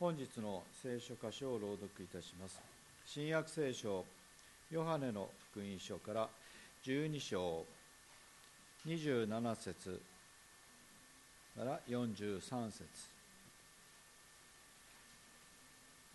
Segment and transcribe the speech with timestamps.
[0.00, 2.58] 本日の聖書箇所を朗読いたします。
[3.04, 4.02] 新約聖書
[4.70, 6.28] ヨハネの福音書から
[6.86, 7.66] 12章
[8.86, 10.00] 27節
[11.54, 12.40] から43
[12.70, 12.82] 節。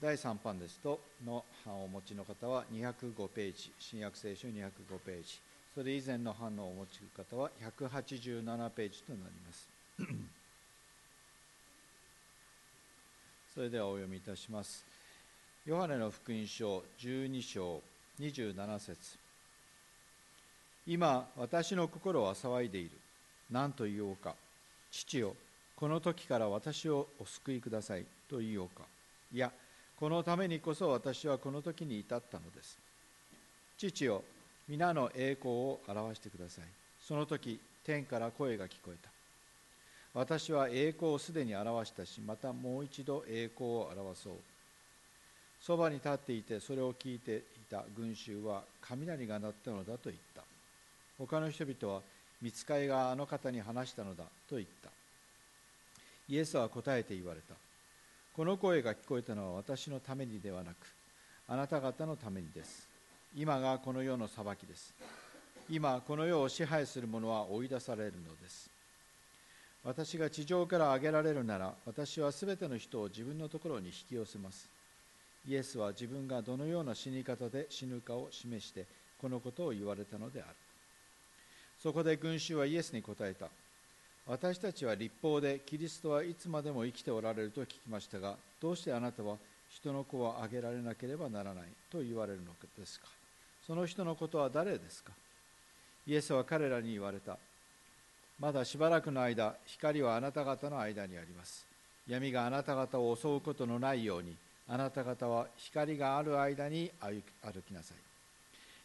[0.02, 4.72] 第3版ですとの版をお持ちの方は205ページ新約聖書205
[5.06, 5.40] ページ。
[5.76, 9.70] それ以前の版をお持ちの方は187ページとなります。
[13.56, 14.84] それではお読みいたします。
[15.66, 17.82] ヨハネの福音書12章
[18.20, 19.18] 27節。
[20.86, 22.92] 今私の心は騒いでいる。
[23.50, 24.36] 何と言おうか。
[24.92, 25.38] 父よ
[25.78, 28.04] この時から私をお救いください。
[28.30, 28.82] と言おうか。
[29.34, 29.54] いや
[29.96, 32.78] このためにこそ私はこの時に至ったのです。
[33.78, 34.22] 父よ
[34.68, 36.66] 皆の栄光を表してください。
[37.00, 39.15] その時天から声が聞こえた。
[40.16, 44.34] 私は栄光をすでに表したしまたもう一度栄光を表そう。
[45.62, 50.42] そばに立っていてそれを聞いていた群衆は雷が鳴ったのだと言った。
[51.18, 52.02] 他の人々は
[52.42, 54.90] 見つかいがあの方に話したのだと言った。
[56.30, 57.54] イエスは答えて言われた。
[58.38, 60.76] この声が聞こえたのは私のためにではなく
[61.48, 62.88] あなた方のためにです。
[63.36, 64.94] 今がこの世の裁きです。
[65.70, 68.75] 今この世を支配する者は追い出されるのです。
[69.86, 74.68] 私が地上から上げられるなら私はすべての人を自分のところに引き寄せます。
[75.48, 78.86] イエスは自分がどのような死に方で死ぬかを示して
[79.22, 80.50] このことを言われたのである。
[81.82, 83.48] そこで群衆はイエスに答えた。
[84.26, 89.36] 私たちは立法でキリストはいつまでも生きておられると聞きましたがどうしてあなたは
[89.70, 93.06] 人の子をあげられなければならないと言われるのですか。
[93.68, 95.12] その人のことは誰ですか。
[96.08, 97.38] イエスは彼らに言われた。
[98.40, 101.66] まだしばらくの間光はあなた方の間にあります。
[102.08, 104.36] 闇があなた方を襲うことのないように
[104.68, 107.22] あなた方は光がある間に歩
[107.62, 107.98] きなさい。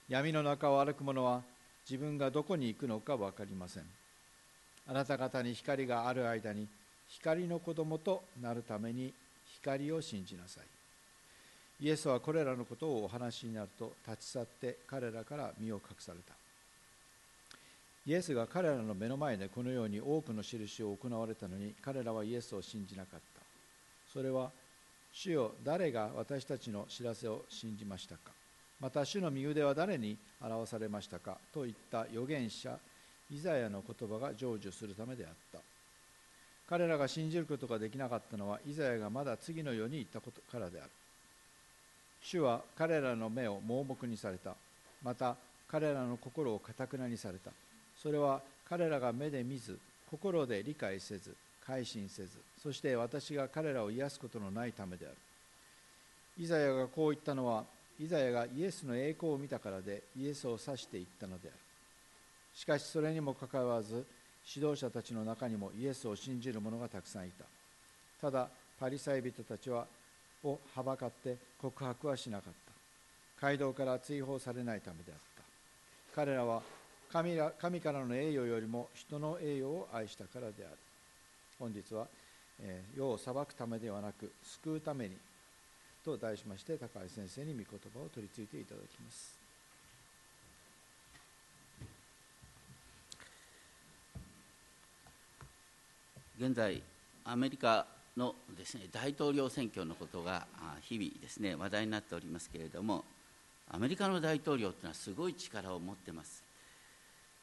[0.08, 1.42] 闇の中を歩く者は
[1.88, 3.84] 自分がどこに行くのか分かりません。
[4.86, 6.66] あなた方に光がある間に
[7.08, 9.12] 光の子供となるために
[9.54, 10.64] 光を信じなさい。
[11.84, 16.39] イエスはこれらのことをお話しになると立ち去って彼らから身を隠された。
[18.10, 23.40] イエスが彼らの目の前でこのように多くの印を行われたのに彼らはイエスを信じなかった。
[24.12, 24.50] それは
[25.12, 28.32] 主よ誰が私たちの知らせを信じましたか。
[28.80, 31.38] また主の身腕は誰に表されましたか。
[31.54, 32.76] といった預言者
[33.30, 35.60] イザヤの言葉が成就するためであった。
[36.68, 40.90] 彼らが信じることができなかったのはイザヤがまだ次の世に行ったことからである。
[42.24, 44.56] 主は彼らの目を盲目にされた。
[45.00, 45.36] また
[45.68, 47.52] 彼らの心をかたくなにされた。
[48.02, 49.78] それは彼らが目で見ず
[50.10, 51.34] 心で理解せず
[51.66, 52.30] 改心せず
[52.62, 55.14] そして私が彼らを癒すことのないためである。
[56.38, 57.64] イザヤがこう言ったのは
[58.00, 61.52] イザヤがイエスの栄光を見たからでイエスを指して言ったのである。
[62.54, 64.04] しかしそれにもかかわらず
[64.54, 67.44] 指導者たちの中にもイエスを信じる者がたくさんいた。
[68.20, 69.86] ただパリサイ人たちは
[70.42, 72.52] をはばかって告白はしなかっ
[73.38, 73.46] た。
[73.46, 75.42] 街道から追放されないためであった。
[76.14, 76.62] 彼らは
[77.12, 80.76] 神ら神からの栄誉よりも人の栄誉を愛したからである。
[81.58, 82.06] 本日は、
[82.60, 85.16] えー、世を裁くためではなく救うために
[86.04, 89.38] と題しまして高橋先生に御言葉を取り次いていただきます。
[96.38, 96.82] 現在
[97.24, 100.46] アメリカのですね大統領選挙のことが
[100.80, 103.04] 日々ですね話題になっておりますけれども
[103.70, 106.49] アメリカの大統領というのはすごい力を持ってます。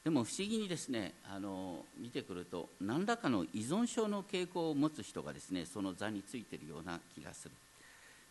[0.08, 7.54] でも不思議にですねあの見てくると何らかの依存症の傾向を持つ人がですねその座についているような気がする。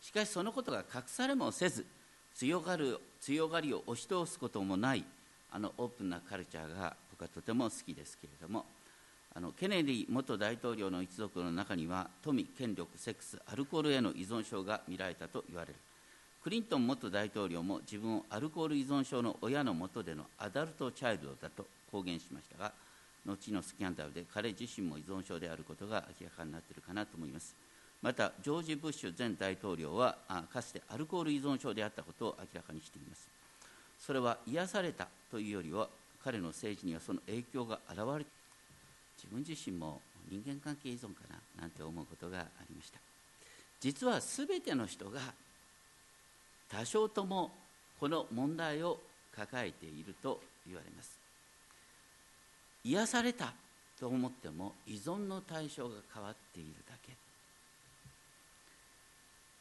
[0.01, 1.85] しかしそのことが隠されもせず
[2.33, 5.05] 強がる強がりを押し通すこともない
[5.51, 8.65] あのオープンなカルチャーが僕はとても好きですけれども
[9.35, 15.75] あのケネディ元大統領の一族の中には富権力セックスアルコールへの依存症が見られたと言われる。
[16.47, 22.71] クリントン元大統領も自分をアルコール依存症の親のもとでのアダルトチャイルドだと公言しましたが
[23.25, 27.53] 後のスキャンダルで彼自身も依存症であることが明らかになっているかなと思います。
[28.01, 30.15] またジョージ・ブッシュ前大統領は
[30.53, 33.27] かつてアルコール依存症であったことを明らかにしています。
[33.99, 35.89] それは癒されたというよりは
[36.23, 38.29] 彼の政治にはその影響が現れて
[39.17, 39.99] 自分自身も
[40.29, 41.21] 人間関係依存か
[41.57, 42.99] ななんて思うことがありました。
[43.79, 45.19] 実は全ての人が
[46.69, 47.51] 多少とも
[47.99, 48.99] この問題を
[49.35, 51.26] 抱えていると言われます。
[52.87, 53.53] 癒された
[53.99, 57.11] と思っても依存の対象が変わっているだけ。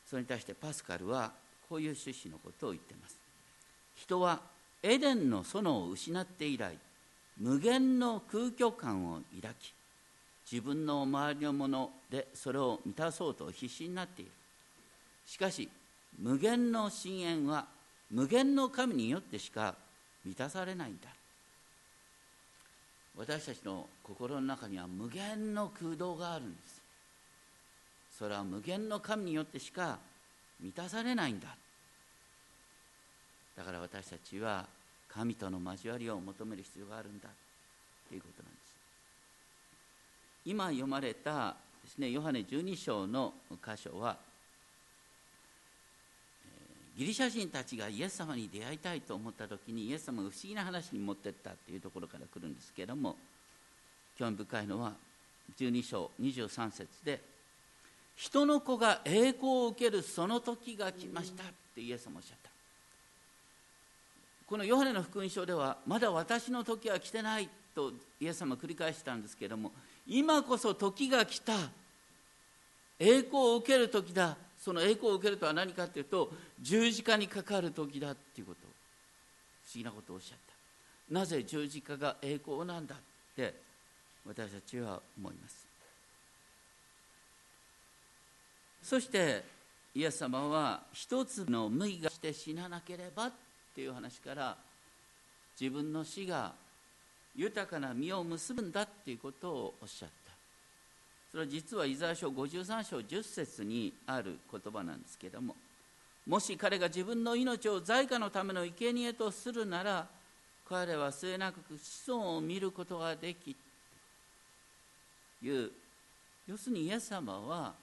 [0.09, 1.33] それに対してパスカルは
[1.69, 3.17] こういう趣旨のことを言ってます。
[3.97, 4.41] 人は
[4.83, 6.79] エデンの園を失って以来
[7.39, 9.73] 無限の空虚感を抱き
[10.51, 14.31] 自分の周りのものでそれを満たそうと必死になっている。
[15.27, 15.69] しかし
[16.21, 17.67] 無限の深淵は
[18.11, 19.75] 無限の神によってしか
[20.25, 21.16] 満たされないんだ。
[23.17, 26.83] 私たちの心の中には無限の空洞があるんです。
[28.19, 29.99] それは無限の神によってしか
[30.61, 31.57] 満たされないんだ。
[33.57, 34.67] だから私たちは
[35.09, 37.29] 神との交わりを求める必要があるんだ。
[38.09, 38.75] ということなんです。
[40.45, 44.17] 今読まれたですねヨハネ12章の箇所は
[46.97, 53.17] ギリシャ人たちがイエス様に出会いたいと思った時にイエス様が不思議な話に持ってったというところから来るんですけれども
[54.19, 54.95] 興味深いのは
[55.59, 57.21] 12章23節で
[58.17, 62.51] 「人の子が栄光を受けるその時が来ました」ってイエス様おっしゃった。
[64.47, 69.73] このヨハネの福音書ではまだ私の時は来てないとイエス様繰り返したんですけれども
[70.07, 71.53] 今こそ時が来た。
[72.99, 74.39] 栄光を受ける時だ。
[74.67, 76.29] その栄光を受けるとは何かというと
[76.61, 78.67] 十字架にかかる時だっていうこと。
[79.65, 80.39] 不思議なことをおっしゃっ
[81.09, 81.15] た。
[81.15, 82.99] なぜ十字架が栄光なんだっ
[83.37, 83.55] て
[84.27, 85.69] 私たちは思います。
[88.83, 89.45] そして
[89.95, 93.33] イエス様は一つの無意がして死ななければっ
[93.73, 94.57] ていう話から
[95.61, 96.51] 自分の死が
[97.37, 100.26] 豊かな実を結ぶんだっていうことをおっしゃった。
[101.37, 105.55] それは実はイザヤ書53章10節にある言葉なんですけども
[106.27, 110.07] もし彼が自分の命を財貨のための生贄とするなら
[110.67, 113.55] 彼は末永く子孫を見ることができ
[115.43, 115.71] という。
[116.49, 117.75] 要するにイエス様は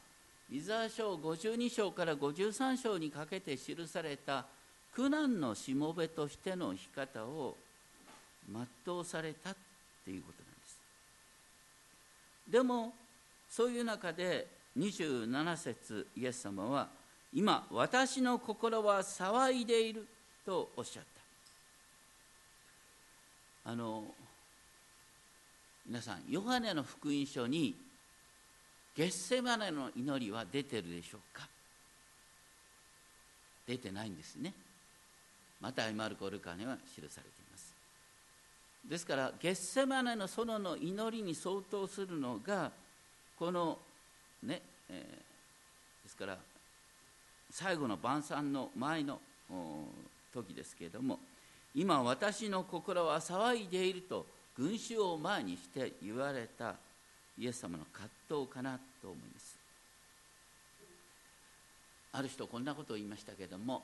[0.52, 4.48] イザヤ書52章から53章にかけて記された
[4.96, 7.56] 苦難のしもべとしての生き方を
[8.52, 9.56] 全うされたっ
[10.04, 10.80] ていうことなんです。
[12.50, 12.94] でも
[13.56, 14.48] そういう中で
[14.80, 16.88] 27節イエス様は
[17.32, 20.08] 今私の心は騒いでいる
[20.44, 21.04] とおっしゃっ
[23.64, 23.72] た。
[23.72, 24.06] あの
[25.86, 27.76] 皆さんヨハネの福音書に
[28.96, 31.48] ゲッセマネの祈りは出てるでしょうか？
[33.68, 34.52] 出てないんですね。
[35.62, 37.22] またマルコ・ルカには記されてい
[37.52, 37.72] ます。
[38.90, 42.72] ですからゲッセマネの園の祈りに相当するのが
[43.44, 43.78] この
[44.44, 46.38] ね、えー、ですから
[47.52, 49.20] 最後の晩餐の前の
[50.34, 51.20] 時ですけれども
[51.76, 54.26] 今私の心は騒いでいると
[54.58, 56.76] 群衆を前にして言われた
[57.38, 59.58] イエス様の葛藤かなと思います。
[62.14, 63.84] ある人こんなことを言いましたけれども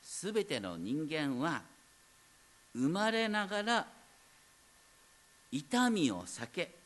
[0.00, 1.60] すべての人間は
[2.74, 3.86] 生まれながら
[5.52, 6.79] 痛みを避け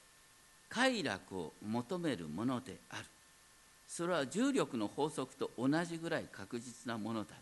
[0.75, 3.05] 快楽を求めるものである。
[3.87, 7.37] それは重力の法則と同じぐらい確実なものだ。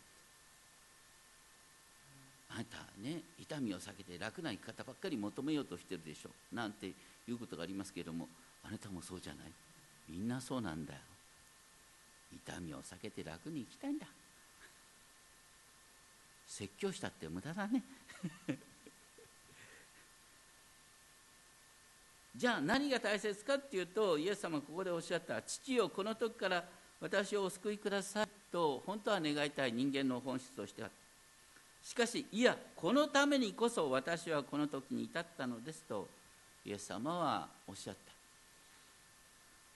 [2.51, 6.31] あなたね痛みを避けて楽な生き方ばっかり求めようとしてるでしょ。
[6.55, 6.93] なんてい
[7.29, 8.29] うことがありますけれども
[8.65, 9.47] あなたもそうじゃない。
[10.11, 11.01] みんなそうなんだよ。
[12.35, 14.07] 痛みを避けて楽に生きたいんだ。
[16.47, 17.83] 説教したって無駄だね。
[22.35, 26.65] じゃあ何が大切かっていうとイエス様ここでおっしゃった父よこの時から
[27.01, 30.89] 私をお救いくださいと本当は願いたい人間の本質としては
[31.83, 36.09] しかしいやこのためにこそ私はこの時に至ったのですと
[36.65, 38.13] イエス様はおっしゃった。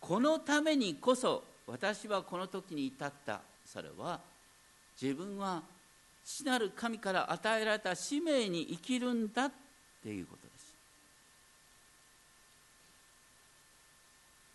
[0.00, 3.40] このためにこそ私はこの時に至った。
[3.64, 4.20] それは
[5.00, 5.62] 自分は
[6.25, 9.52] 父なる神から与えられた使命に生きるんだっ
[10.02, 10.46] ていうこと。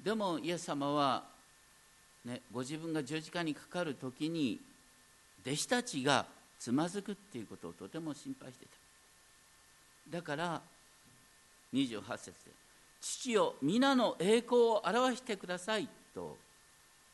[0.03, 1.24] でもイエス様は、
[2.25, 4.60] ね、ご自分が十字架にかかる時に
[5.46, 6.25] 弟子たちが
[6.60, 8.65] つまずくっていうことをとても心配して
[10.10, 10.17] た。
[10.17, 10.62] だから
[11.74, 12.34] 28節で
[13.01, 16.38] 「父よ皆の栄光を表してください」と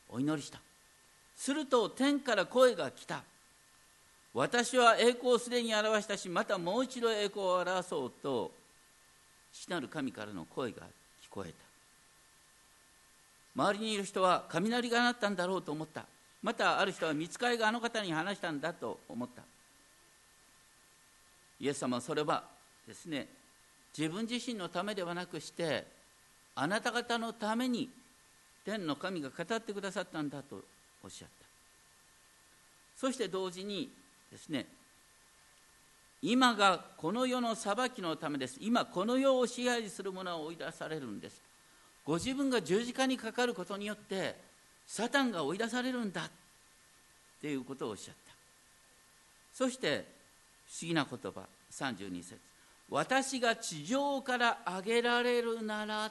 [0.08, 0.60] お祈りした。
[1.36, 3.22] すると天から声が来た。
[4.34, 8.52] 私は栄光をすでに表したしまたもう一度栄光を表そうと
[9.52, 10.82] 父なる神からの声が
[11.22, 11.67] 聞こえた。
[13.58, 16.04] 周りにいる人は雷が鳴ったんだろうと思った。
[16.44, 19.42] またある人は見つかりがあの方に話したんだと思った。
[21.58, 22.44] イエス様はそれは
[22.86, 23.26] ですね
[23.96, 25.84] 自分自身のためではなくして
[26.54, 27.90] あなた方のために
[28.64, 30.62] 天の神が語ってくださったんだと
[31.02, 31.46] おっしゃった。
[32.96, 33.90] そして同時に
[34.30, 34.66] ですね
[36.22, 38.56] 今がこの世の裁きのためです。
[38.60, 41.47] 今この世を支配する者は追い出されるんです。
[42.08, 44.34] ご自分が十字架にかかることによって
[44.86, 46.30] サタンが追い出されるんだっ
[47.42, 48.32] ていうことをおっしゃった。
[49.52, 50.06] そして
[50.66, 52.38] 不思議な言葉32節。
[52.88, 56.10] 私が地上から上げられるなら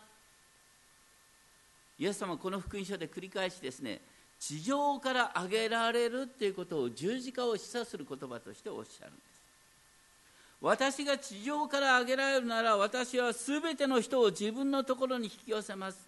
[1.98, 4.00] イエス様はこの福音書で繰り返しですね
[4.40, 9.37] 地上から上げられるっていうことを十字架を示唆する言葉としておっしゃるんです。
[10.62, 16.00] 私が地上から上げられるなら私は全ての人を自分のところに引き寄せます。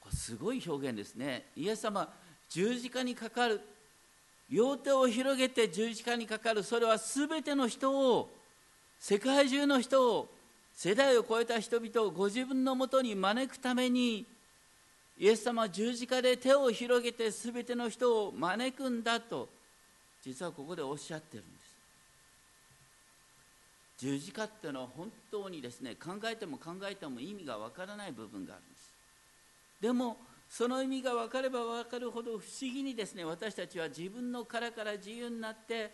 [0.00, 1.44] これすごい表現ですね。
[1.56, 2.12] イエス様
[2.48, 3.60] 十字架にかかる。
[4.50, 6.62] 両手を広げて十字架にかかる。
[6.62, 8.30] それは全ての人を
[8.98, 10.28] 世界中の人を
[10.74, 14.26] 世代を超えた人々をご自分のもとに招くために
[15.18, 19.48] イエス様は十字架で手を広げて全ての人を招くんだと
[20.22, 21.44] 実はここでおっしゃってる
[23.98, 28.92] 十字架っていうのは本当にですね考えても考えても意味がわからない部分があるんです。
[29.80, 35.90] でもその意味が分かれば分かるほど不思議にですね私たちは自分の殻から自由になって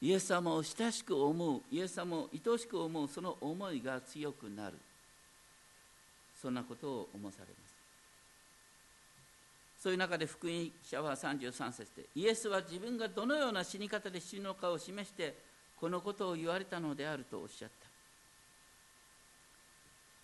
[0.00, 4.78] イエス様を親しく思うイエス様を愛しく思うその思いが強くなる。
[6.40, 7.74] そんなことを思わされます。
[9.82, 15.34] そういう中で福音者は33節でイエスは自分がどのような死に方で死ぬのかを示して
[15.80, 17.88] このことを言われたのであるとおっしゃった。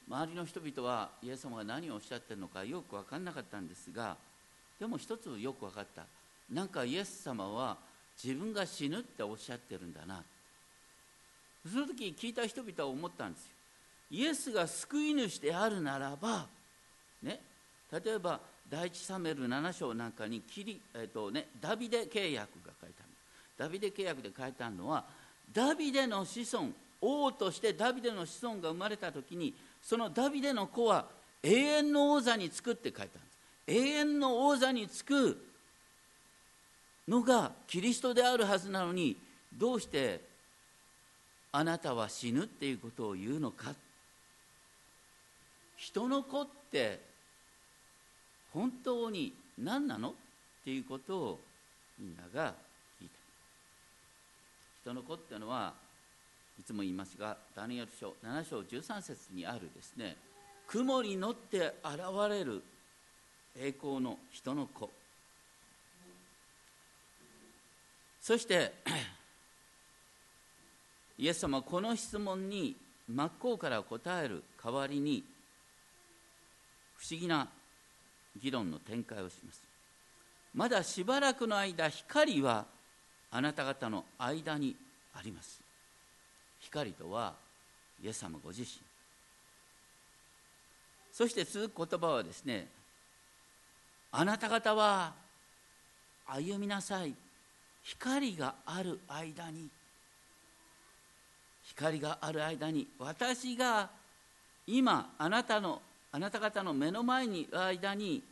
[0.06, 4.16] 周りの人々はイエス様が何をおっしゃってるのかよく分かんなかったんですが
[4.78, 6.04] でも一つよく分かった。
[6.52, 7.78] なんかイエス様は
[8.23, 10.23] 自分が死ぬっておっしゃってるんだな。
[11.70, 13.50] その時聞いた人々は思ったんですよ。
[14.11, 16.46] イエスが救い主であるならば
[17.23, 17.40] ね
[17.90, 23.08] 例えば第一サメル7章なんかにキリ、えーとね、ダビデ契約が書いてある。
[23.56, 25.04] ダビデ契約で書いてあるのは
[25.54, 26.68] ダビデの子孫
[27.00, 31.06] 王としてダビデの子孫が生まれた時にそのダビデの子は
[31.42, 33.34] 永遠の王座につくって書いてあるんです。
[33.66, 35.38] 永遠の王座につく
[37.06, 39.16] のがキリストであるはずなのに
[39.56, 40.20] どうして
[41.52, 43.75] あなたは死ぬっていうことを言うのか。
[45.76, 47.00] 人の子って
[48.52, 50.11] 本当に何なの？
[50.11, 50.12] っ
[50.64, 51.40] ていうことを
[51.99, 52.54] みんなが
[54.84, 55.72] 人の子っていうのは
[56.60, 60.14] いつも言いますがダニエル書7章13節にあるですね
[60.66, 62.62] 雲に乗って現れる
[63.58, 64.90] 栄光の人の子。
[68.20, 68.72] そして
[71.18, 72.74] イエス様はこの質問に
[73.08, 75.22] 真っ向から答える代わりに
[76.96, 77.48] 不思議な
[78.42, 79.62] 議論の展開をします。
[80.54, 82.64] まだしばらくの間光は
[83.36, 84.76] あなた方の間に
[85.12, 85.60] あります。
[86.60, 87.34] 光とは
[88.00, 88.68] イエス様ご自身。
[91.12, 92.68] そして続く言葉はですね
[94.12, 95.12] あなた方は
[96.26, 97.12] 歩みなさい。
[97.82, 99.68] 光がある間に。
[101.64, 103.90] 光がある間に私が
[104.64, 108.22] 今あなたのあなた方の目の前にいる間に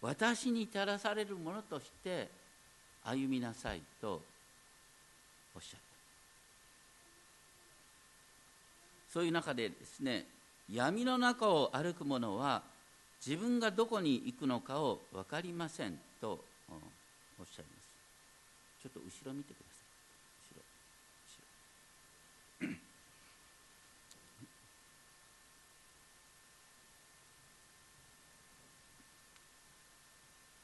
[0.00, 2.28] 私に照らされるものとして
[3.04, 4.22] 歩みなさいと
[5.54, 5.86] おっしゃった。
[9.12, 10.26] そういう中でですね
[10.70, 12.62] 闇の中を歩く者は
[13.26, 16.74] 自分がどこに行くのかを分かりませんとお
[17.42, 17.88] っしゃいます。
[18.82, 19.84] ちょっと後ろ見てください
[20.52, 20.62] 後ろ
[22.60, 22.78] 後ろ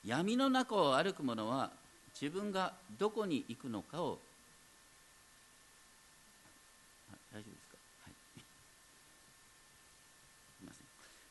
[0.04, 1.70] 闇の中を歩く者は
[2.20, 4.18] 自分がどこに行くのかを
[7.32, 8.14] 大丈夫ですか、はい、
[10.60, 10.86] すいません。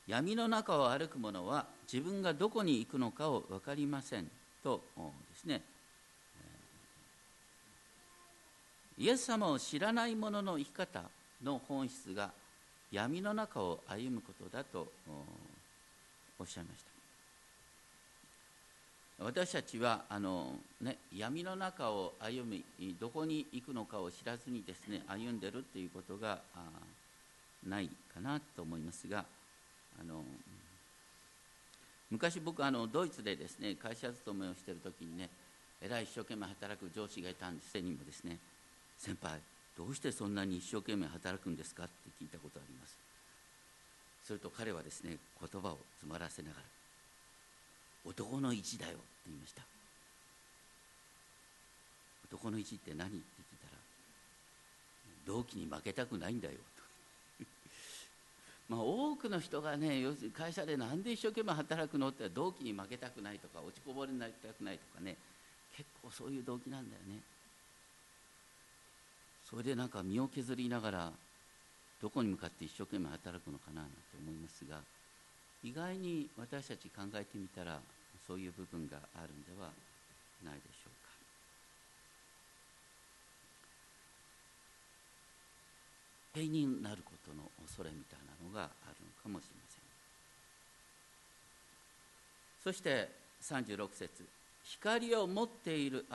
[0.08, 4.30] 闇の中を歩く者は自分がどこに行くのかを分かりません
[4.64, 4.84] と
[5.30, 5.62] ですね。
[8.98, 11.04] イエス様を知らない者の生き方
[11.42, 12.32] の本質が
[12.92, 14.92] 闇の中を歩むことだと
[16.38, 16.93] おっしゃいました。
[19.20, 22.64] 私たちはあの、ね、闇の中を歩み
[23.00, 26.42] どこに行くのかを知らずにですね歩んでるっていうことが
[27.66, 29.24] ないかなと思いますが
[30.00, 30.24] あの
[32.10, 35.30] 昔僕あのドイツでですね会社勤めをしている時にね
[35.82, 37.80] えらい一生懸命働く上司がいたんです。
[37.80, 38.38] にもですね
[38.98, 39.40] 先輩
[39.78, 41.84] どうしてそんなに一生懸命働くんですか？
[41.84, 42.98] って聞いたことあります。
[44.26, 46.62] すると彼はですね言葉を詰まらせながら
[48.06, 49.64] 男の意地だよって言いました。
[52.28, 53.08] 男の意地って何？
[53.08, 53.24] って聞い
[53.60, 53.78] たら
[55.26, 56.54] 同期に負けたくないんだよ。
[57.40, 57.46] と
[58.70, 65.16] まあ多くの人がね要するに会社でなんで一生懸命働くのって同期に負けたくないとか落ちこぼれになりたくないとかね
[65.76, 67.22] 結構そういう動機なんだよね。
[69.50, 71.14] それでなんか身を削りながら
[72.02, 74.82] どこに向かって一生懸命働くのかななんて思いますが
[75.64, 77.80] 意外に私たち考えてみたら
[78.28, 79.70] そういう部分があるんでは
[80.44, 80.94] ないでしょうか。
[86.34, 89.84] 平になることの恐れみたいなのがあるのかもしれません。
[92.64, 93.10] そして
[93.42, 94.28] 36節。
[94.66, 96.06] 光を持っている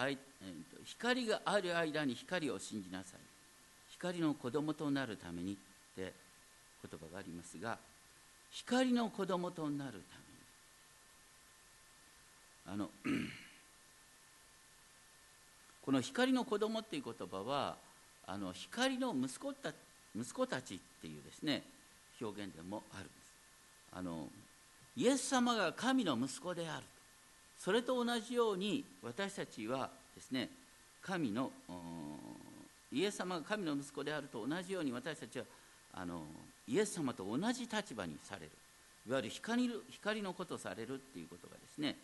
[0.84, 3.20] 光がある間に光を信じなさい。
[3.90, 5.56] 光の子供となるためにっ
[5.94, 6.12] て
[6.82, 7.78] 言葉がありますが
[8.50, 9.96] 光の子供となるた
[12.70, 12.74] めに。
[12.74, 12.90] あの
[15.82, 17.76] この光の子供っていう言葉は
[18.26, 19.72] あの光の息子た
[20.14, 21.62] 息子たちっていうですね
[22.20, 23.16] 表現でもあるんです。
[23.92, 24.28] あの
[24.96, 26.84] イエス様が神の息子である
[27.58, 30.50] それと同じように私たちはですね
[31.00, 31.50] 神の
[32.92, 35.44] イエス様が神の息子であると同じように私たちは
[35.94, 36.22] あの
[36.68, 38.50] イエス様と同じ立場にされる。
[39.06, 41.96] いわゆる光光のことされるっていうことがですね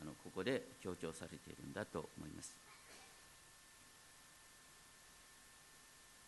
[0.00, 2.56] あのここで強調されているんだと思います。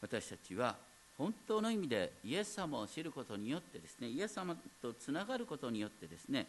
[0.02, 0.76] 私たちは
[1.16, 6.46] 本当の意味でイエス様を知ることによってですねイエス様とつながることによってですね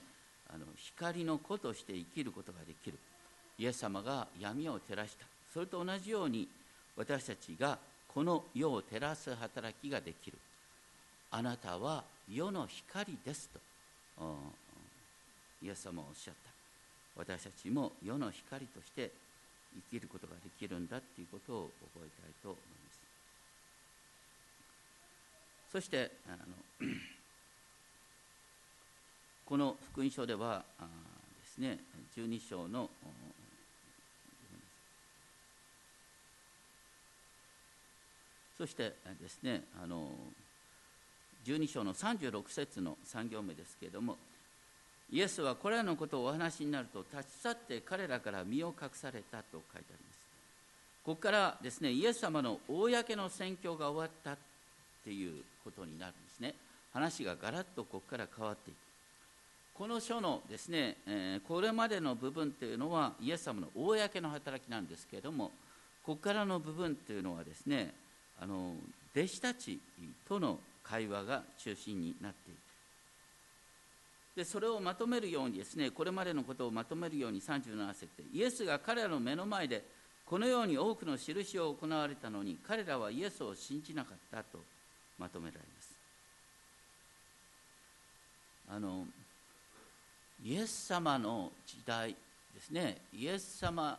[0.49, 2.97] あの光の子として生きることができる。
[3.59, 5.25] イエス様が闇を照らした。
[5.53, 6.47] それと同じように
[6.95, 7.77] 私たちが
[8.07, 10.37] この世を照らす働きができる。
[11.31, 13.59] あなたは世の光ですと。
[15.61, 16.51] イエス様はおっしゃった。
[17.17, 19.11] 私たちも世の光として
[19.91, 22.99] 生きることができるんだということを覚えたいと思います。
[25.71, 26.87] そしてあの
[29.45, 31.79] この福音書ではですね
[32.15, 32.89] 12章の
[38.57, 40.09] そしてですねあの
[41.47, 44.17] 12章の36節の3行目ですけれども
[45.09, 50.17] イエスはこれらのことをお話になると立ち去って彼らから身を隠されたと書いてあります。
[51.05, 54.37] ここからですねイエス様の公の宣教が終わったっ
[55.05, 56.53] ていうことになるんですね。
[56.93, 58.77] 話がガラッとここから変わっていく。
[59.75, 65.51] この書のですね、えこれまでの部分というのはイエス様の公の働きなんですけれども
[66.03, 67.93] ここからの部分というのはですね
[68.39, 68.75] あの
[69.15, 69.79] 弟子たち
[70.27, 72.57] との会話が中心になっている
[74.37, 79.83] でそれをまとめるようにですねこれまでのことをまとめるように37節でイエスが彼らの目の前で
[80.27, 84.59] このように多くの印を行われたのに彼らはイエスを信じなかったと
[85.17, 85.97] まとめられます。
[88.69, 89.05] あの
[90.43, 92.15] イエス様の時代
[92.53, 92.97] ですね。
[93.13, 93.97] イエス様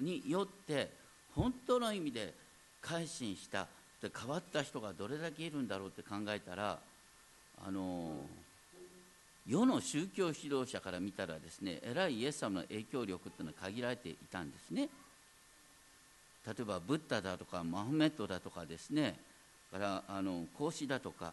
[0.00, 0.90] によって
[1.34, 2.34] 本当の意味で
[2.82, 3.66] 改心した
[4.02, 6.78] で変わった人がどれだけいるんだろうって考えたら
[7.64, 8.16] あの
[9.48, 14.88] 世の宗教指導者から見たらですね偉いイエス様の影響力っていうのは限られていたんですね。
[16.44, 19.14] 例えばブッダだとかマホメットだとかですね
[19.70, 21.32] からあの孔子だとか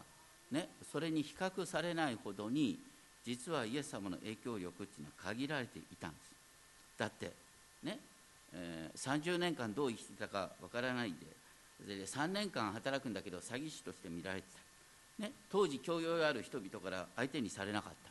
[0.52, 2.78] ねそれに比較されないほどに
[3.24, 6.30] 実はイエス様の影響力っていうのは限られていたんです。
[6.96, 7.32] だって
[7.82, 7.98] ね、
[8.54, 11.16] えー、30年間どう生きてたかわからないで
[11.86, 14.46] で3年間働くんだけど詐欺師として見られて
[15.18, 18.10] た、ね、当時教養ある人々から相手にされなかった。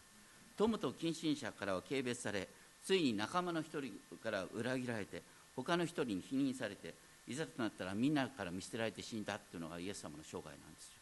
[0.57, 2.47] 友と近親者からは軽蔑され
[2.83, 5.21] ついに仲間の一人から裏切られて
[5.55, 6.93] 他の一人に否認されて
[7.27, 10.99] いざとなったらみんなから見捨てられて死んだっていうのがイエス様の生涯なんですよ。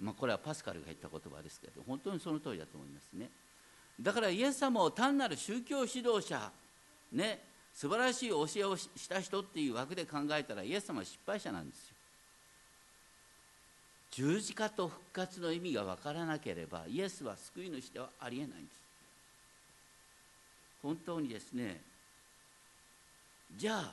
[0.00, 3.28] まあ、これはパスカルが言った言葉ですけど本当にその通りだと思いますね。
[4.00, 6.50] だからイエス様を単なる宗教指導者
[7.12, 7.40] ね
[7.74, 11.94] 素晴らしい教えをした人っていう枠で考えたらイエス様は失敗者なんですよ。
[14.10, 18.80] 十字架と復活の意味が分からなければイエスは救い主ではありえないんです。
[20.82, 21.80] 本当にですね
[23.56, 23.92] じゃあ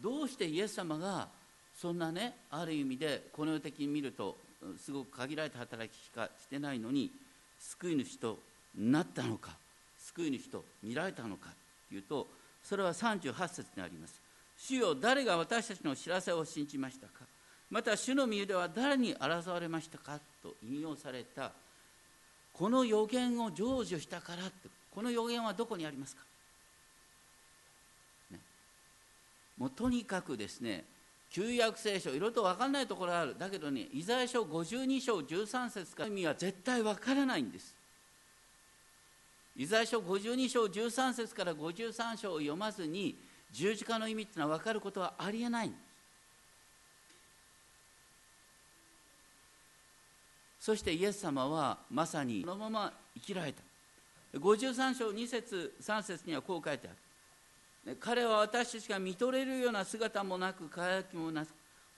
[0.00, 1.28] どうしてイエス様が
[1.76, 4.36] そんなねある意味でこの世的に見ると
[4.78, 7.10] すごく限られた働きしかしてないのに
[7.58, 8.38] 救い主と
[8.76, 9.56] なったのか
[9.98, 11.50] 救い主と見られたのか
[11.88, 12.26] というと
[12.62, 14.20] それは38節にあります。
[14.56, 17.24] 主よ誰が私たちの知らせを信じましたか？
[17.70, 20.20] また主の身では誰に争われましたか？
[20.42, 21.52] と引用された。
[22.52, 24.68] この予言を成就したからって。
[24.94, 26.22] この予言はどこにありますか、
[28.30, 28.38] ね、
[29.56, 30.84] もうとにかくですね
[31.30, 33.34] 旧約聖書いろいろと分かんないところがある。
[33.38, 37.74] だけどねイザヤ書52章13節から意味は絶対分からないんです。
[39.56, 43.18] イザヤ書52章13節から53章を読まずに
[43.50, 45.72] 十字架の意味っていうのは分かることはありえない。
[50.58, 53.62] そしてイエス様はまさにそのまま生きられた。
[54.38, 56.90] 53章2節3節にはこう書いてあ
[57.90, 57.96] る。
[58.00, 61.48] 彼は私たちが見とれるような姿もなく輝きもなく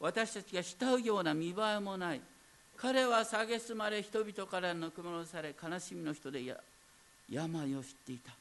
[0.00, 2.20] 私たちが慕うような見栄えもない。
[2.76, 6.42] 彼は蔑まれ人々からぬくもらされ悲しみの人で
[7.30, 8.32] 病を知っていた。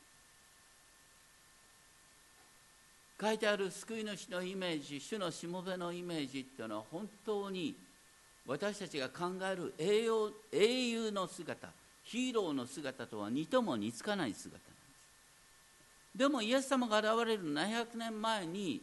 [3.21, 7.73] 書いてある救い主のイメージ主のしもべのイメージっていうのは本当に
[8.45, 10.11] 私たちが考える英雄
[10.51, 11.69] 英雄の姿
[12.03, 14.71] ヒーローの姿とは似とも似つかない姿なんで
[16.15, 16.17] す。
[16.17, 18.81] でもイエス様が現れる700年前に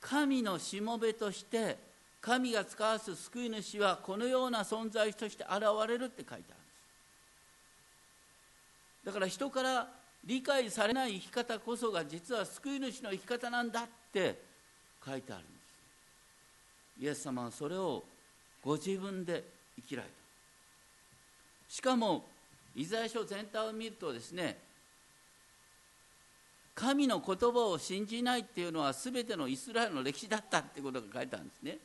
[0.00, 1.78] 神のしもべとして
[2.20, 6.59] 神が使わす救い主はこのような存在として現れるって書いてある。
[9.04, 9.88] だから人から
[10.24, 14.38] 理解されない生き方こそが実は救い主の生き方なんだって
[15.04, 15.52] 書いてあるんで
[16.98, 17.02] す。
[17.02, 18.04] イエス様はそれを
[18.62, 19.42] ご自分で
[19.76, 20.14] 生きられた。
[21.68, 22.24] しかも
[22.76, 24.58] イザヤ書全体を見るとですね
[26.74, 31.78] 神の言葉を信じないっていうのは全てのイスラエルの歴史だったってことが書いてあるんですね。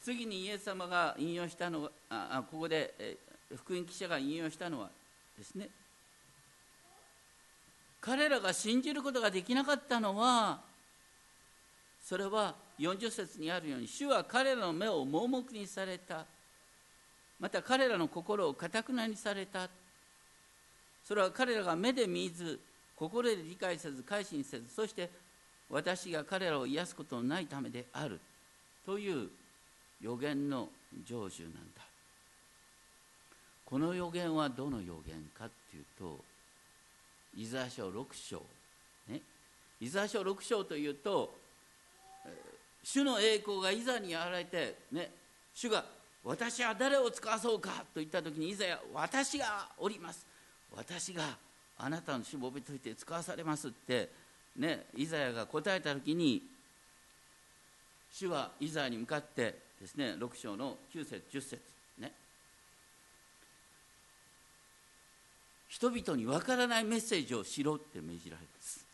[0.00, 3.18] 次にイエス様が引用したのはあここで、
[3.54, 4.90] 福音記者が引用したのは
[5.38, 5.68] ですね
[8.02, 10.60] 彼らが信じることができなかったのは
[12.02, 16.26] それは40節にあるように主は彼らの目を盲目にされた。
[17.38, 19.68] また彼らの心をかたくなにされた。
[21.04, 22.58] それは彼らが目で見ず
[22.96, 25.10] 心で理解せず改心せずそして
[25.70, 28.18] 私が彼らを癒すことのないためである。
[28.84, 29.28] という
[30.00, 30.68] 予言の
[31.06, 31.82] 成就なんだ。
[33.64, 36.31] この予言はどの予言かっていうと
[37.36, 38.42] イザヤ書6章、
[39.08, 39.20] ね、
[39.80, 41.34] イザヤ書6章というと
[42.84, 45.10] 主の栄光がいざに現れて、ね、
[45.54, 45.84] 主が
[46.24, 50.26] 私は誰を使わそうかと言った時にいざや私がおります。
[50.74, 51.36] 私が
[51.78, 54.08] あなたのしもべとして使わされますって
[54.56, 54.86] ね。
[54.96, 56.42] イザヤが答えた時に
[58.12, 61.60] 主はイザヤに向かってですね6章の9節10節
[61.98, 62.12] ね。
[65.72, 68.84] 人々にわからないメッセージをしろって命じられます。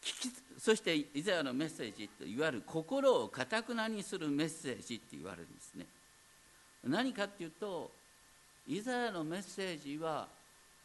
[0.00, 5.86] 聞きそしてイザヤのメッセージといわゆる心をかたくなにするメッセージって言われるんですね。
[6.84, 7.90] 何かっていうと
[8.68, 10.28] イザヤのメッセージは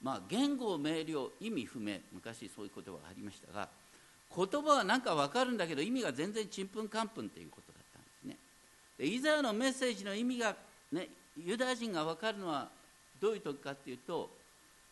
[0.02, 3.70] まあ言語明瞭意味不明昔そういう言葉がありましたが
[4.36, 8.36] 言葉は何か分かるんだけど意味が全然ちんぷんかんぷんっていうことだったんですね。
[8.98, 10.56] でイザヤのメッセージの意味が
[10.92, 12.68] ねユダヤ人が分かるのは
[13.20, 14.30] どういう時かっていうと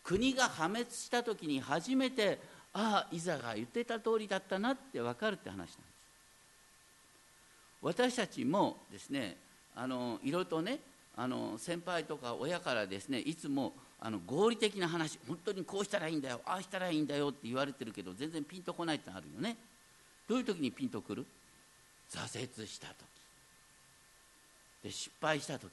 [0.03, 2.39] 国が破滅した時に初めて
[2.73, 5.77] ああイザが言ってた通りだったなって分かるって話なんです。
[7.81, 9.37] 私たちもですね
[9.75, 10.79] あのいろいろとね
[11.15, 19.57] あの先輩とか親からですねいつもあの合理的な話本当にこうしたらいいんだよああしたらいいんだよって言われてるけど全然ピンとこないってあるよね。
[20.27, 21.25] どういう時にピンとくる？
[22.11, 22.95] 挫折した時。
[24.83, 25.71] で失敗した時。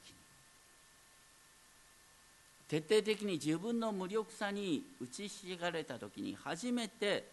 [2.67, 7.25] 徹底的に自分の無力さに打ちひしがれた時に初めて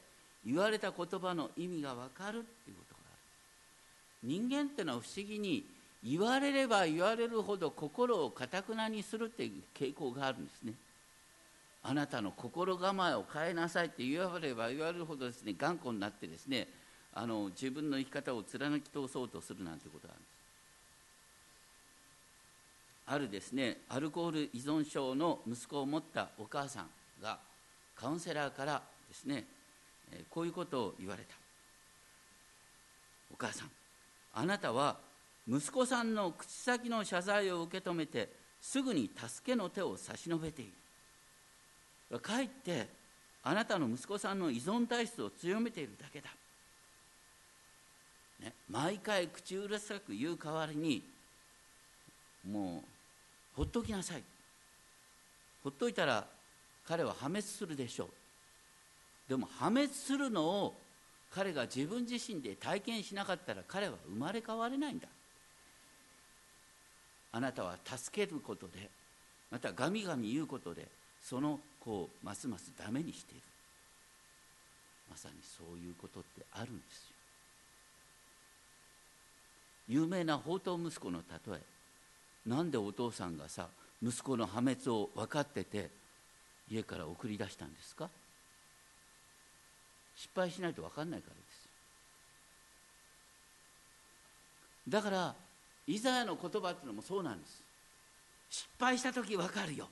[0.46, 3.18] 言われた言葉の意味が分かるっていうことがある。
[4.22, 5.64] 人間っていうのは不思議に
[6.04, 10.74] 言われれば言われるほど心をかたくなにするっていう傾向があるんですね。
[11.82, 16.66] あなたの心構えを変えなさいって言われれば言われるほどですね頑固になってですね
[17.12, 20.20] あの自分の生き方を貫き通そうとするなんてことがある。
[20.20, 20.33] んです
[23.06, 26.86] あるですねアルコール依存症の息子を持ったお母さん
[27.22, 27.38] が
[27.94, 29.44] カウンセラーからですね
[30.30, 31.34] こういうことを言われた。
[33.32, 33.70] お母さん
[34.34, 34.96] あなたは
[35.48, 40.66] 息子さんの口先の謝罪を受け止めてすぐに助けの手を差し伸べてい
[42.10, 42.20] る。
[42.20, 42.88] かえって
[43.42, 46.30] あなたの息子さんの依存体質を強めているだけだ、
[48.40, 51.02] ね、毎回口うるさく言う代わりに
[52.48, 52.93] もう
[53.56, 54.22] ほっときなさい。
[55.62, 56.26] ほっといたら
[56.86, 58.08] 彼は破滅するでしょう。
[59.28, 60.74] でも破滅するのを
[61.30, 65.08] 彼が自分自身で体験しなかったら彼は生まれ変われないんだ。
[67.32, 68.88] あなたは助けることで
[69.50, 70.86] またガミガミ言うことで
[71.20, 73.42] その子をますますダメにしている。
[75.10, 77.14] まさにそういうことってあるんですよ。
[79.88, 81.73] 有名な宝刀息子の例え。
[82.46, 83.68] なんでお父さんがさ
[84.02, 85.90] 息子の破滅を分かってて
[86.70, 88.08] 家から送り出したんですか？
[90.16, 91.68] 失敗しないと分かんないからです
[94.88, 95.34] だから
[95.86, 97.62] イザヤの言葉っていうのもそうなんです。
[98.50, 99.88] 失敗した時分かるよ。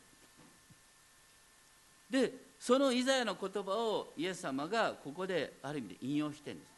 [2.10, 6.68] でそのイザヤの言葉をイエス様がここである意味で引用してるんです。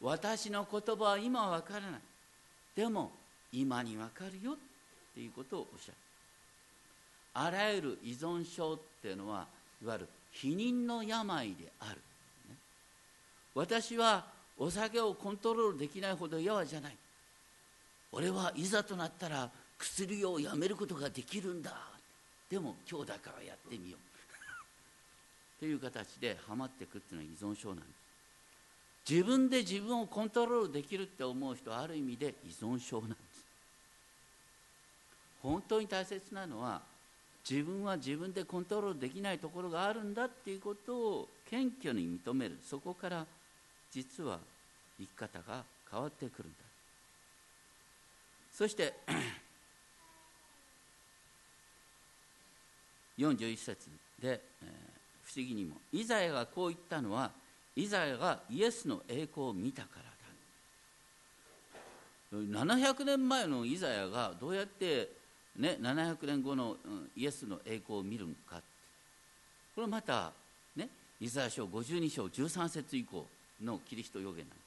[0.00, 2.00] 私の言葉は今は分からない。
[2.74, 3.12] でも
[3.52, 4.56] 今に分かるよ
[5.14, 5.94] ていうことをおっしゃる。
[7.34, 9.46] あらゆる依存症っていうのは
[9.82, 11.96] いわゆる否認の病である、
[12.48, 12.56] ね、
[13.54, 14.24] 私は
[14.58, 16.96] お酒をコントロールできないほど弱じゃない。
[18.12, 21.72] 俺はいざとなったら薬をやめることができるんだ。
[22.50, 24.00] でも今日だからやってみよう。
[25.58, 27.82] という形でハマっていくっていうのは依存症なんで
[29.06, 29.10] す。
[29.10, 33.31] 自分で自分をコントロールできるって思う人はある意味で依存症なんです。
[35.42, 36.82] 本当に大切なのは
[37.48, 42.58] 自分は自分でコントロールできないところがあるんだっていうことを謙虚に認める。
[42.62, 43.26] そこから
[43.90, 44.38] 実は
[44.98, 46.58] 生き方が変わってくるんだ。
[48.52, 48.94] そして
[53.18, 54.68] 41節で、えー、
[55.24, 57.32] 不思議にもイザヤがこう言ったのは
[57.74, 60.12] イザヤがイエスの栄光を見たからだ。
[62.32, 65.10] 700年前のイザヤがどうやって、
[65.56, 66.76] ね、700年後の、
[67.16, 68.60] イエスの栄光を見るのか
[69.74, 70.32] これまた、
[70.76, 70.88] ね、
[71.20, 73.26] イザヤ書52章13節以降
[73.62, 74.62] のキリスト予言なんです。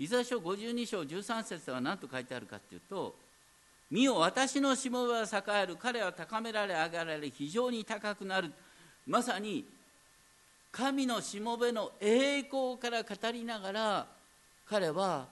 [0.00, 3.14] イザヤ書52章13節では何と書いてあるかというと
[3.90, 8.50] 「見よ私のしもべは栄える彼は高められ上がられ非常に高くなる」
[9.06, 9.66] まさに
[10.72, 14.06] 神のしもべの栄光から語りながら
[14.66, 15.26] 彼は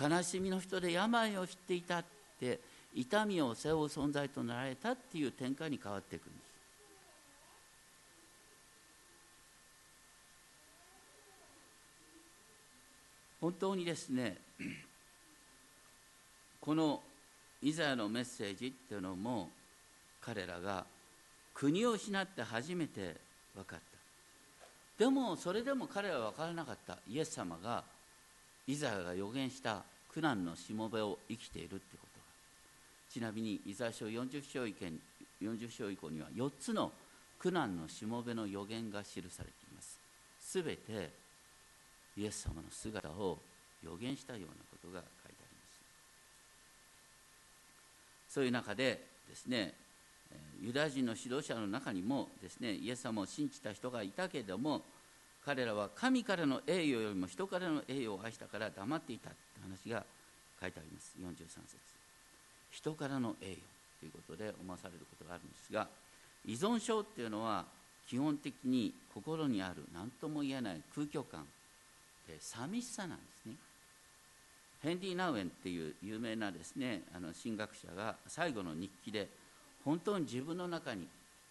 [0.00, 2.04] 悲しみの人で病を知っていたっ
[2.40, 2.58] て
[2.94, 6.48] 痛みを背負う存在となられたっていう展開に変わっていくんです。
[13.40, 14.36] 本当にですね
[16.60, 17.00] この
[17.62, 19.48] イザヤのメッセージっていうのも
[20.20, 20.84] 彼らが
[21.54, 23.16] 国を失って初めて
[23.54, 25.04] 分かった。
[25.04, 26.98] でもそれでも彼は分からなかった。
[27.08, 27.84] イエス様が
[28.66, 32.07] イザヤが予言した苦難のしもべを生きているってこと。
[33.10, 34.86] ちなみにイザヤ書40章以降
[35.40, 36.92] ,40 章以降には4つの
[37.38, 39.98] 苦難のしもべの予言が記されています。
[40.40, 41.10] すべて
[42.16, 43.38] イエス様の姿を
[43.84, 45.62] 予言したようなことが書いてありま
[48.28, 48.34] す。
[48.34, 49.74] そういう中でですね
[50.60, 54.82] ユダヤ人の指導者の中にもですねイエス様を信じた人がいたけれども
[55.44, 60.04] 彼らは神からの栄誉よりも人からの栄誉を愛したから黙っていたという話が
[60.60, 61.14] 書いてあります。
[61.18, 61.97] 43節。
[62.70, 63.56] 人からの栄誉
[64.00, 65.88] ということで思わされることがあるんですが
[66.46, 67.64] 依存症っていうのは
[68.08, 71.44] 基本的に心にある何とも言えない空虚感
[72.26, 73.54] で寂しさなんですね。
[74.82, 79.28] ヘンリー・ナウエンっていう有名なですねあの神学者が最後の日記で
[79.84, 81.06] 本当に自分の中に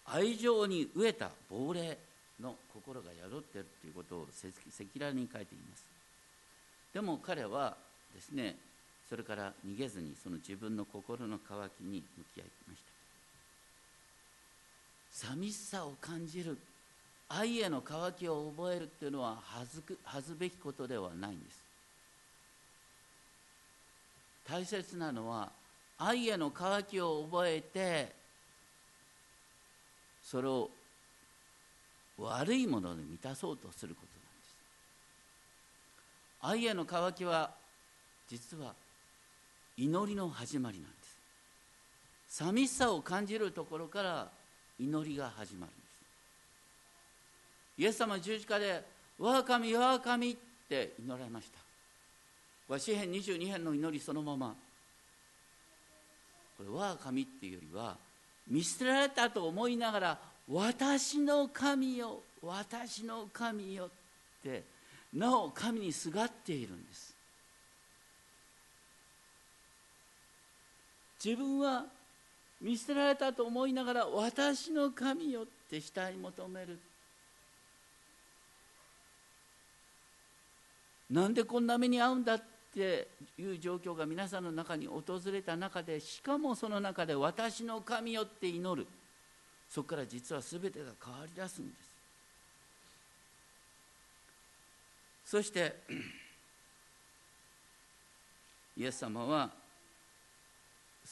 [0.06, 1.98] 愛情に飢えた亡霊
[2.40, 4.48] の心が宿っているということを赤
[4.94, 5.84] 裸々に書いています。
[6.94, 7.76] でも彼は
[8.14, 8.56] ですね
[9.08, 12.88] それから逃げずにその自分の心の渇きに向き合いました。
[15.10, 16.58] 寂しさを感じる
[17.28, 21.62] 愛への渇きを覚えるっていうのは恥ずく恥ずべきことではないんです。
[24.46, 25.50] 大切なのは
[25.98, 28.12] 愛への渇きを覚えて
[30.22, 30.70] それを
[32.18, 34.06] 悪いもので満たそうとすること
[36.46, 36.62] なんです。
[36.62, 37.50] 愛への渇きは
[38.28, 38.74] 実は
[39.78, 41.18] 祈りの始まりなんです。
[42.28, 44.28] 寂しさを感じるところから
[44.78, 45.88] 祈りが始まるんです。
[47.78, 48.84] イエス様十字架で
[49.18, 50.36] 「我が神我が神」っ
[50.68, 51.48] て祈られまし
[52.68, 52.78] た。
[52.78, 54.56] 詩編22編の祈りそのまま。
[56.56, 57.96] これ我が神っていうよりは
[58.48, 63.90] 見捨てられたと思いながら私の神よ私の神よっ
[64.42, 64.64] て
[65.12, 67.07] なお神にすがっているんです。
[71.22, 71.84] 自分は
[72.60, 76.78] 見捨てられたと思いながら私の神よって下に求める。
[81.10, 82.42] なんでこんな目に遭うんだっ
[82.74, 85.02] ていう状況が皆さんの中に訪
[85.32, 88.86] れた中でしかもその中で私の神よって祈る。
[89.68, 91.88] そこから実は全てが変わり出すんです。
[95.24, 95.76] そして
[98.76, 99.50] イエス様は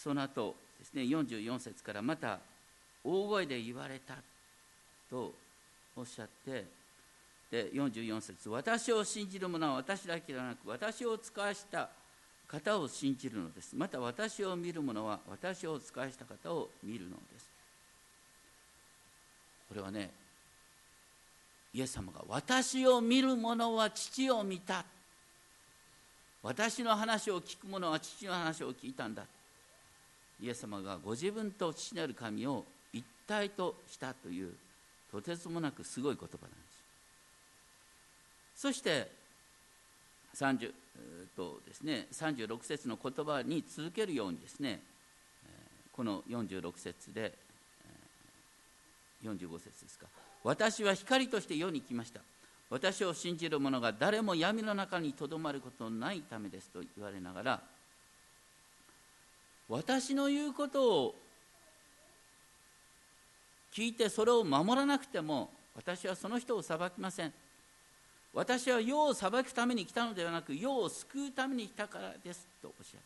[0.02, 2.38] その後ですね44節からまた
[3.02, 4.14] 大声で言われた
[5.10, 5.32] と
[5.96, 6.64] おっしゃって
[7.50, 11.88] で44節私を信じる者は私だけではなく私を使わした
[12.48, 13.74] 方を信じるのです。
[13.74, 17.48] また私を見る者は私を使わした方を見るのです。
[19.68, 20.10] これはね
[21.74, 24.84] イエス様が私を見る者は父を見た。
[26.42, 29.24] 私の話を聞く者は父の話を聞いたんだ。
[30.40, 34.52] イエス様がご自分と父なる神を一体としたという
[35.10, 36.56] とてつもなくすごい言葉なんで
[38.54, 38.60] す。
[38.62, 39.10] そして
[40.34, 40.72] 30
[41.36, 44.80] とですね36節の言葉に続けるようにですね
[45.92, 47.32] この46節で
[49.24, 50.06] 45節ですか。
[50.44, 52.20] 私は光として世に来ました。
[52.68, 57.60] 私を信じる者が誰も闇の中にとどまることのないためですと言われながら
[59.68, 61.14] 私の言うことを
[63.72, 67.32] 聞いてそれを守らなくても私はその人を裁きません。
[68.32, 73.00] 私は世を裁くために来たのではなく世を救うために来たからですとおっしゃっ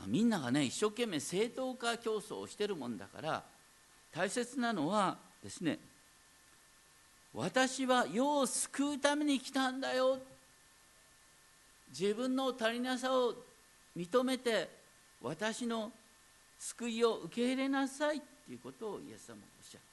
[0.00, 0.06] た。
[0.06, 3.42] みんながね一生懸命正当化競争をしてるもんだから
[4.14, 5.78] 大切なのはですね
[7.32, 10.18] 私は世を救うために来たんだよ。
[11.88, 13.34] 自分の足りなさを
[13.96, 14.68] 認めて
[15.22, 15.90] 私の
[16.58, 19.86] 救いを受け入れなさいっていうことをイエス様はおっしゃった。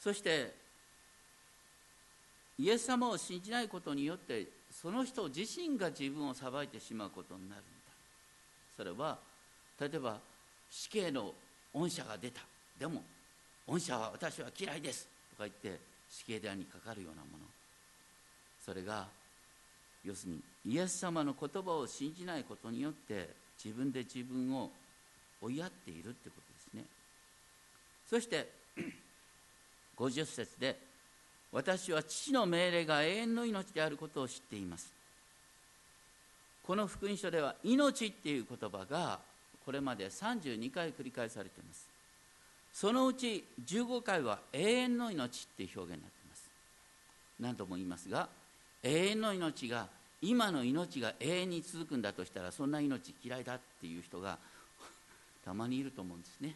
[0.00, 0.54] そして
[2.58, 7.70] イエス様を信じないことによってその人自身が自分を裁いてしまうことになるんだ。
[8.76, 9.18] それは
[9.80, 10.18] 例えば
[10.70, 11.32] 死刑の
[11.72, 12.42] 恩赦が出た。
[12.78, 13.02] でも
[13.66, 17.44] 恩赦は私は嫌いですとか言って死刑台にかかるようなもの。
[18.64, 19.06] それが
[20.04, 23.28] 要するにイエス様の言葉を信じないことによって
[23.62, 24.70] 自分で自分を
[25.40, 26.84] 追いやっているってことですね。
[28.08, 28.48] そして
[29.96, 30.78] 50節で
[31.52, 34.92] 私は父の命令が永遠の命であることを知っています。
[36.66, 39.20] この福音書では命っていう言葉が
[39.64, 41.88] これまで32回繰り返されています。
[42.72, 46.50] そのうち15回は永遠の命っていう表現になっています。
[47.40, 48.28] 何度も言いますが
[48.84, 49.88] 永遠の命が
[50.20, 54.38] 今の命が永遠に続くんだとしたらそんな命嫌いだっていう人が
[55.44, 56.54] たまにいると思うんですね。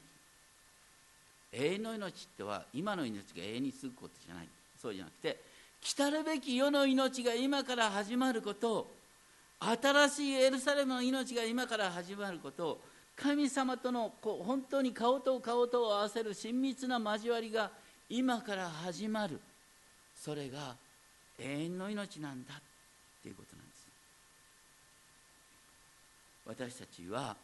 [1.53, 4.49] 永遠の命っては今の命が永遠に続くことじゃない。
[4.81, 5.43] そうじゃなくて
[5.81, 8.87] 来たるべき世の命が今から始まること
[9.59, 12.81] 新しいエルサレムの命が今から始まること
[13.17, 17.71] 神様とのこう本当に顔と顔とを合わせる親密な交わりが
[18.09, 19.41] 今から始まる。
[20.15, 20.77] それが
[21.39, 22.61] 永遠の命なんだっ
[23.23, 23.89] ていうことなんです。
[26.47, 27.37] 私たちは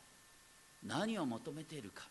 [0.87, 2.05] 何を求めているか。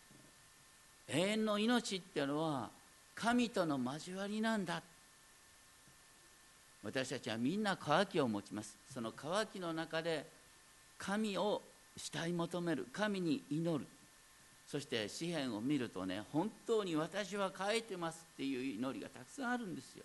[1.08, 2.70] 永遠の命っていうのは
[3.14, 4.82] 神との交わりなんだ。
[6.82, 8.76] 私たちはみんな渇きを持ちます。
[8.92, 10.26] その渇きの中で
[10.98, 11.62] 神を
[11.96, 12.86] 慕い求める。
[12.92, 13.86] 神に祈る。
[14.66, 20.04] そして詩篇を見るとね本当に私は書いてますっていう祈りがたくさんあるんですよ。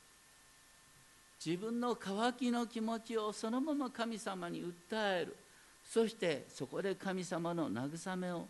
[1.44, 5.36] 自分の渇きの気持ちをそのまま神様に訴える。
[5.90, 8.46] そしてそこで神様の慰めを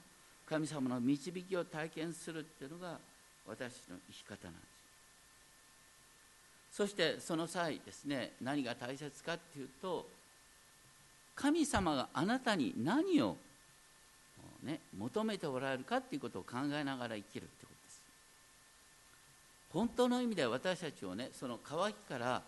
[0.48, 2.98] 神様の導きを体験するっていうのが
[3.48, 4.70] 私の生き方なんです。
[6.72, 10.08] そしてその際ですね何が大切かっていうと
[11.36, 13.38] 神様があなたに何を、
[14.64, 18.02] ね、求めておられるかっていうことを考えながら生きるってことです。
[19.72, 22.42] 本当の意味で私たちをねその渇きから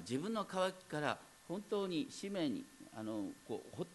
[0.00, 2.64] 自分の渇きから本当に使命に
[2.96, 3.86] あのこう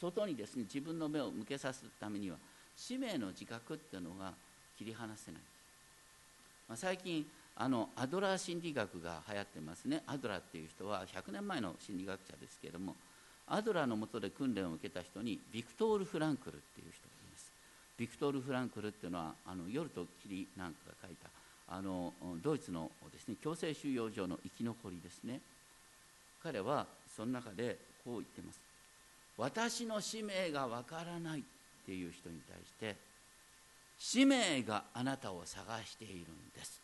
[0.00, 2.36] 外にですね自分の目を向けさせるためには
[2.76, 4.32] 使命の自覚っていうのが
[4.76, 5.40] 切り離せない、
[6.68, 7.26] まあ、最近
[7.56, 10.02] あのアドラー心理学が流行ってますね。
[10.06, 12.94] アドラーっていう人は100年前の心理学者ですけれども
[13.48, 17.50] アドラーのもとで訓練を受けた人にビクトール・フランクルっていう人がいます。
[17.98, 21.28] ビクトール・フランクルっていうのはあの夜と霧なんかが書いた
[21.70, 22.12] あの
[22.42, 25.40] ドイツのですね強制収容所の生き残りですね。
[26.42, 28.60] 彼はその中でこう言ってます。
[29.36, 31.42] 私の使命がわからないっ
[31.86, 32.96] ていう人に対して
[33.98, 36.24] 使命があなたを探しているん
[36.56, 36.80] です。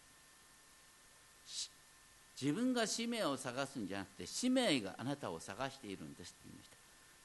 [2.40, 6.76] 自分が使命を探すんじゃなくて使命があなたを探しているんですって言いました。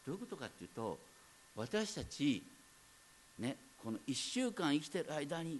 [0.06, 0.98] どういうことかっていうと
[1.56, 2.44] 私たち
[3.40, 5.60] ねこの1週間生きてる間に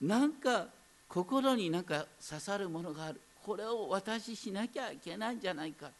[0.00, 0.66] なんか
[1.10, 3.20] 心になんか刺さるものがある。
[3.44, 5.86] これを私しなきゃいけないんじゃないか。
[5.86, 5.94] って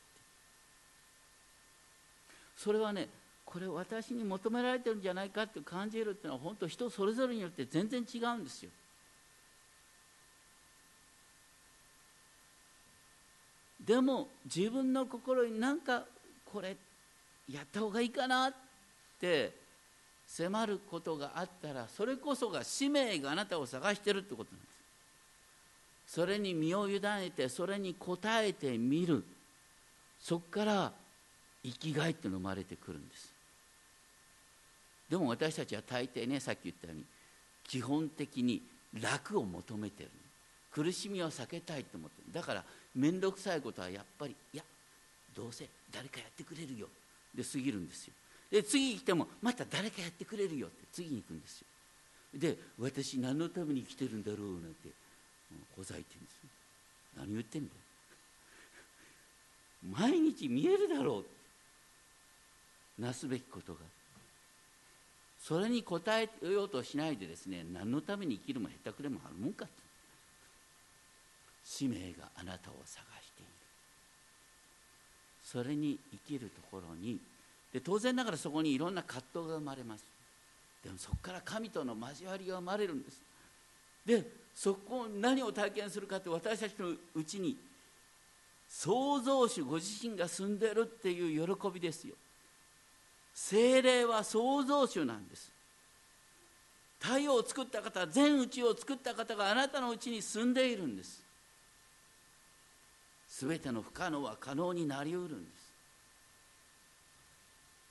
[2.56, 3.08] それはね
[3.44, 8.70] これ私に求められてるんじゃないかって感じるっていうのは本当人それぞれによって全然違うんですよ。
[13.84, 16.04] でも自分の心になんか
[16.44, 16.76] これ
[17.50, 18.54] やった方がいいかなっ
[19.20, 19.52] て
[20.28, 24.69] 迫ることがあったらそれこそが使命があなたを探してるってことなんです
[26.12, 29.22] それに身を委ねてそれに応えてみる。
[30.20, 30.92] そこから
[31.62, 33.32] 生きがいっていうのが生まれてくるんです。
[35.08, 37.04] でも私たちは大抵ねさっき言ったように
[37.64, 38.60] 基本的に
[39.00, 40.10] 楽を求めてる
[40.72, 42.32] 苦しみを避けたいと思ってる。
[42.32, 44.64] だから面倒くさいことはやっぱりいや
[45.36, 46.88] どうせ誰かやってくれるよ。
[47.32, 48.14] で過ぎるんですよ。
[48.50, 51.66] で次来てもまた誰かやってくれるよって次に行くんですよ。
[52.34, 54.88] で私何のために生きてるんだろうなんて
[55.76, 56.40] ほざいてるんです
[57.16, 57.80] 何言ってんだよ。
[59.98, 61.24] 毎日見えるだろ
[62.98, 63.02] う。
[63.02, 63.80] なすべきことが。
[65.40, 69.66] それに応えようとしないでですね何のために生きるも下手くれもあるもんか
[71.64, 73.50] 使命があなたを探している。
[75.42, 77.18] それに生きるところに
[77.72, 80.04] で当然ながらそこにいろんな葛藤が生まれます。
[80.84, 83.29] でもそこから神との交わりが生まれるんです。
[84.04, 84.24] で
[84.54, 87.56] そこ何を体験するかって私たちのうちに
[88.68, 92.14] 創造主ご自身が住んでるっていう喜びですよ。
[93.34, 95.50] 精霊は創造主なんです。
[97.00, 101.22] 太陽を作った方全宇宙を作った方があなたのうちに住んでいるんです。
[103.28, 105.72] すべての不可能は可能になりうるんです。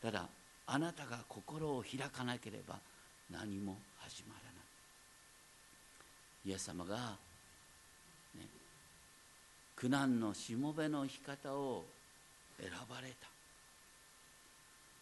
[0.01, 0.27] ただ
[0.67, 2.79] あなたが心を開かなければ
[3.31, 4.48] 何も始まらない。
[6.49, 8.41] イエス様が、ね、
[9.75, 11.85] 苦難のしもべの生き方を
[12.59, 13.27] 選ばれた。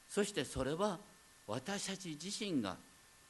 [0.09, 0.99] そしてそれは
[1.47, 2.75] 私たち自身が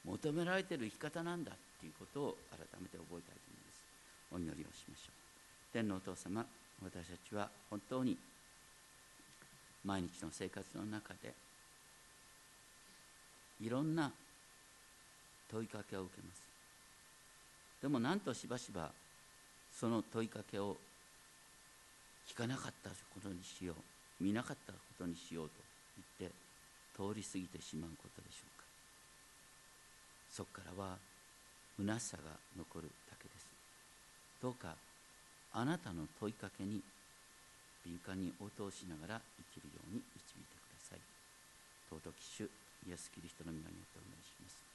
[0.04, 3.84] 求められている生き方なんだということを改めて覚えたいと思います。
[4.32, 5.12] お祈りをしましょう。
[5.72, 6.44] 天皇お父様
[6.84, 8.18] 私たちは本当に
[9.86, 11.34] 毎日の生活の中で
[13.62, 14.12] いろんな
[15.52, 16.47] 問いかけを受けます。
[17.82, 18.92] でもなんとしばしば
[19.72, 20.78] その問いかけを
[22.28, 24.24] 聞かなかったことにしよう。
[24.24, 25.54] 見なかったことにしようと
[26.20, 26.36] 言って
[26.98, 28.66] 通り過ぎてしまうことでしょうか。
[30.32, 30.98] そこからは
[31.78, 33.46] 虚しさが残るだけです。
[34.42, 34.76] どうか
[35.54, 36.82] あなたの問いかけに
[37.86, 39.22] 敏感に応答しながら
[39.54, 41.00] 生きるように導いてください。
[41.90, 42.50] 尊き主
[42.90, 44.67] イエス・キリストの皆によってお願いします。